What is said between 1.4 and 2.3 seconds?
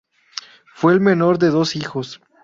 dos hijos.